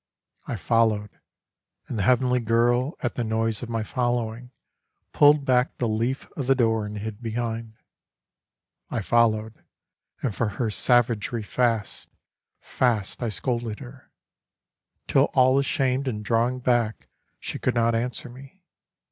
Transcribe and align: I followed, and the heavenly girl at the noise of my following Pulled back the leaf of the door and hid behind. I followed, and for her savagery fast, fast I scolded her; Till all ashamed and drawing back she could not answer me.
I 0.47 0.55
followed, 0.55 1.11
and 1.87 1.99
the 1.99 2.09
heavenly 2.09 2.39
girl 2.39 2.95
at 3.01 3.13
the 3.13 3.23
noise 3.23 3.61
of 3.61 3.69
my 3.69 3.83
following 3.83 4.49
Pulled 5.13 5.45
back 5.45 5.77
the 5.77 5.87
leaf 5.87 6.27
of 6.35 6.47
the 6.47 6.55
door 6.55 6.87
and 6.87 6.97
hid 6.97 7.21
behind. 7.21 7.75
I 8.89 9.03
followed, 9.03 9.63
and 10.23 10.33
for 10.33 10.47
her 10.57 10.71
savagery 10.71 11.43
fast, 11.43 12.09
fast 12.59 13.21
I 13.21 13.29
scolded 13.29 13.77
her; 13.79 14.09
Till 15.07 15.25
all 15.35 15.59
ashamed 15.59 16.07
and 16.07 16.25
drawing 16.25 16.61
back 16.61 17.07
she 17.39 17.59
could 17.59 17.75
not 17.75 17.93
answer 17.93 18.27
me. 18.27 18.63